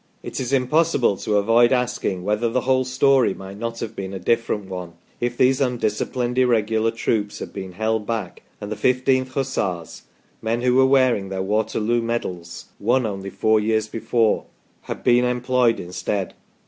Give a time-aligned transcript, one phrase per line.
[0.23, 3.33] It is impossible to avoid 28 THE STORY OF PETERLOO asking whether the whole story
[3.35, 8.07] might not have been a different one, if these undisciplined irregular troops had been held
[8.07, 10.01] back, and the 1 5th Hussars
[10.41, 14.45] men who were wearing their Waterloo medals, won only four years before
[14.81, 16.33] had been employed instead.